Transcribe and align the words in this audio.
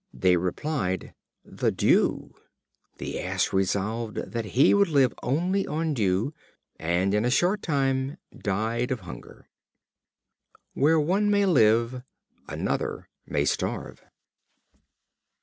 They 0.11 0.35
replied: 0.35 1.13
"The 1.45 1.69
dew." 1.71 2.33
The 2.97 3.19
Ass 3.19 3.53
resolved 3.53 4.15
that 4.15 4.45
he 4.57 4.73
would 4.73 4.87
live 4.87 5.13
only 5.21 5.63
upon 5.65 5.93
dew, 5.93 6.33
and 6.79 7.13
in 7.13 7.23
a 7.23 7.29
short 7.29 7.61
time 7.61 8.17
died 8.35 8.89
of 8.89 9.01
hunger. 9.01 9.47
Where 10.73 10.99
one 10.99 11.29
may 11.29 11.45
live, 11.45 12.01
another 12.47 13.09
may 13.27 13.45
starve. 13.45 14.01